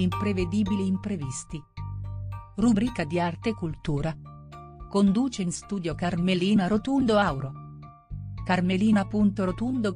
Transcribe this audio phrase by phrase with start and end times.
[0.00, 1.62] Imprevedibili imprevisti.
[2.56, 4.16] Rubrica di arte e cultura.
[4.88, 7.52] Conduce in studio Carmelina Rotundo Auro.
[8.42, 9.94] Carmelina.rotundo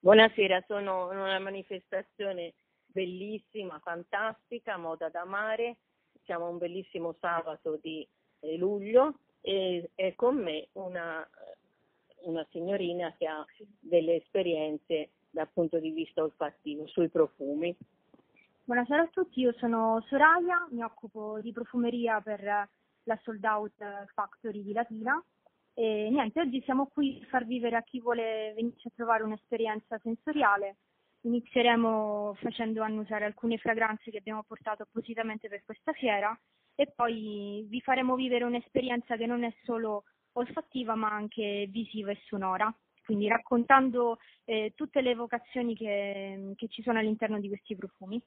[0.00, 2.54] Buonasera, sono in una manifestazione
[2.86, 5.76] bellissima, fantastica, Moda da Mare.
[6.26, 8.06] Siamo un bellissimo sabato di
[8.40, 11.26] eh, luglio e è con me una,
[12.22, 13.46] una signorina che ha
[13.78, 17.74] delle esperienze dal punto di vista olfattivo sui profumi.
[18.64, 24.64] Buonasera a tutti, io sono Soraya, mi occupo di profumeria per la Sold Out Factory
[24.64, 25.22] di Latina
[25.74, 29.96] e niente, oggi siamo qui per far vivere a chi vuole venirci a trovare un'esperienza
[30.02, 30.76] sensoriale.
[31.26, 36.38] Inizieremo facendo annusare alcune fragranze che abbiamo portato appositamente per questa fiera
[36.76, 42.20] e poi vi faremo vivere un'esperienza che non è solo olfattiva ma anche visiva e
[42.26, 42.72] sonora,
[43.04, 48.22] quindi raccontando eh, tutte le evocazioni che, che ci sono all'interno di questi profumi.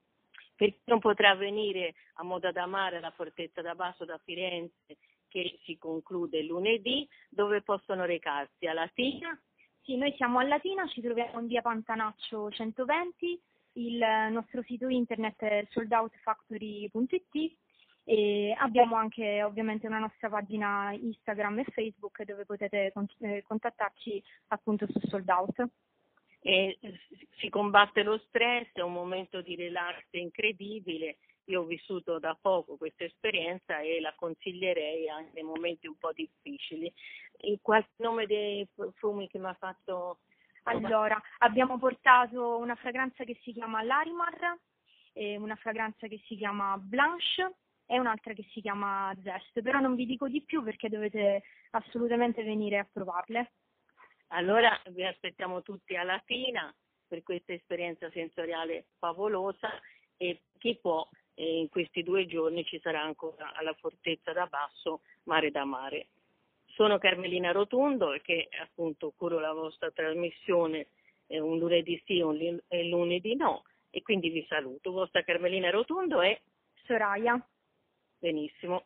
[0.54, 4.98] Per chi non potrà venire a Moda da Mare alla Fortezza da Basso da Firenze
[5.30, 8.66] che si conclude lunedì, dove possono recarsi?
[8.66, 9.42] A Latina?
[9.90, 13.42] Sì, noi siamo a Latina, ci troviamo in via Pantanaccio 120,
[13.74, 13.98] il
[14.30, 17.58] nostro sito internet è soldoutfactory.it
[18.04, 24.86] e abbiamo anche ovviamente una nostra pagina Instagram e Facebook dove potete eh, contattarci appunto
[24.86, 25.68] su Sold Out.
[26.42, 26.78] E
[27.38, 31.18] si combatte lo stress, è un momento di relax incredibile
[31.50, 36.12] io ho vissuto da poco questa esperienza e la consiglierei anche nei momenti un po'
[36.14, 36.92] difficili.
[37.38, 40.20] E qualche nome dei profumi che mi ha fatto...
[40.64, 44.58] Allora, abbiamo portato una fragranza che si chiama Larimar,
[45.14, 47.56] una fragranza che si chiama Blanche
[47.88, 52.44] e un'altra che si chiama Zest, però non vi dico di più perché dovete assolutamente
[52.44, 53.52] venire a provarle.
[54.30, 56.74] Allora vi aspettiamo tutti a Latina
[57.08, 59.70] per questa esperienza sensoriale favolosa
[60.18, 65.52] e chi può in questi due giorni ci sarà ancora alla Fortezza da Basso Mare
[65.52, 66.08] da Mare.
[66.66, 70.88] Sono Carmelina Rotundo e che appunto curo la vostra trasmissione
[71.28, 74.92] eh, un lunedì sì e un lunedì no e quindi vi saluto.
[74.92, 76.40] Vostra Carmelina Rotundo è
[76.86, 77.42] Soraya.
[78.18, 78.86] Benissimo.